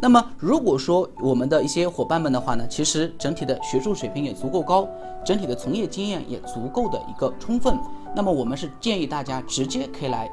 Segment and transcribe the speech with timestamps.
[0.00, 4.88] 那么如果说我们的一些伙伴们的话呢，其实整体的学术水平也足够高，
[5.24, 7.76] 整体的从业经验也足够的一个充分，
[8.14, 10.30] 那么我们是建议大家直接可以来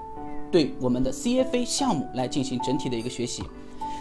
[0.51, 3.43] 对我们的 CFA 项目来进行整体的一个学习。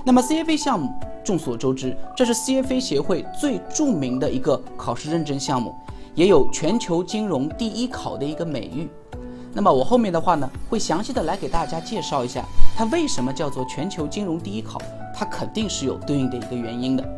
[0.05, 0.93] 那么 CFA 项目
[1.25, 5.75] 众所周知，这是 CFA 协会最著名的一个考试认证项目，
[6.15, 8.87] 也有全球金融第一考的一个美誉。
[9.55, 12.45] 那么我后面的话呢，会详细的来给大家介绍一下，
[12.77, 14.81] 它为什么叫做全球金融第一考，
[15.15, 17.09] 它肯定是有对应的一个原因的。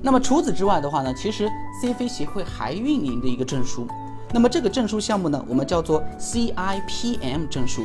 [0.00, 1.50] 那么除此之外的话呢，其实
[1.82, 3.88] CFA 协会还运营的一个证书，
[4.32, 7.82] 那么这个证书项目呢，我们叫做 CIPM 证书，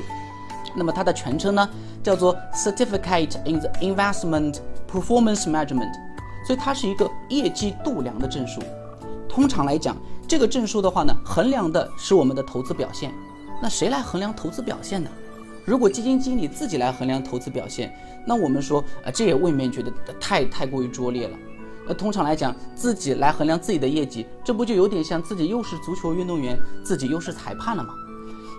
[0.75, 1.67] 那么它的全称呢
[2.03, 4.59] 叫做 Certificate in the Investment
[4.91, 5.93] Performance Management，
[6.45, 8.61] 所以它是一个业绩度量的证书。
[9.27, 9.97] 通常来讲，
[10.27, 13.11] 这个证书的话呢，衡量的是我们的投资表现。
[13.61, 15.09] 那谁来衡量投资表现呢？
[15.69, 17.93] 如果基金经理自己来衡量投资表现，
[18.25, 21.37] 那我们说，啊，这也未免觉得太太过于拙劣了。
[21.87, 27.93] 那通常来讲，自己来衡量自己的业绩，这不就有点像自己又是足球运动员，自己又是裁判了吗？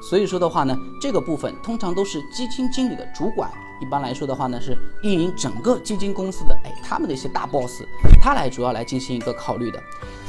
[0.09, 3.51] 所以说的话呢，这个部分通常都是基金经理的主管。
[3.81, 7.83] 一般来说的话呢，是运营整个基金公司的，哎，他们的一些大 boss，
[8.21, 9.81] 他来主要来进行一个考虑的。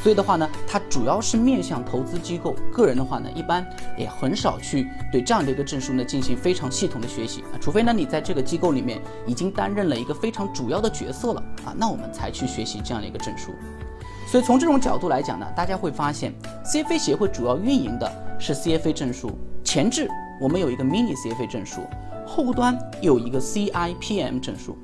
[0.02, 3.64] 所以的话呢，它主要是面向投资机构，个人的话呢，一般
[3.96, 13.52] 也很少去对这样的一个证书呢进行非常系统的学习啊，除非呢你在这个机构里面已经担任了一个非常主要的角色了啊，那我们才去学习这样的一个证书。
[14.26, 16.34] 所以从这种角度来讲呢，大家会发现
[16.66, 19.30] ，CFA 协会主要运营的是 CFA 证书，
[19.64, 21.82] 前置我们有一个 Mini CFA 证书，
[22.34, 24.78] 后端有一个 CIPM 证书。